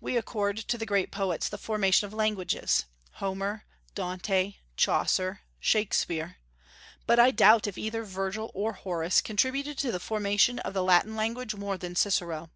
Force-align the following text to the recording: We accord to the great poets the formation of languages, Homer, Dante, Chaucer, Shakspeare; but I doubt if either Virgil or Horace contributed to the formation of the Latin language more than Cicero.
We 0.00 0.16
accord 0.16 0.56
to 0.56 0.76
the 0.76 0.84
great 0.84 1.12
poets 1.12 1.48
the 1.48 1.56
formation 1.56 2.04
of 2.04 2.12
languages, 2.12 2.86
Homer, 3.22 3.66
Dante, 3.94 4.56
Chaucer, 4.76 5.42
Shakspeare; 5.60 6.38
but 7.06 7.20
I 7.20 7.30
doubt 7.30 7.68
if 7.68 7.78
either 7.78 8.02
Virgil 8.02 8.50
or 8.52 8.72
Horace 8.72 9.20
contributed 9.20 9.78
to 9.78 9.92
the 9.92 10.00
formation 10.00 10.58
of 10.58 10.74
the 10.74 10.82
Latin 10.82 11.14
language 11.14 11.54
more 11.54 11.78
than 11.78 11.94
Cicero. 11.94 12.50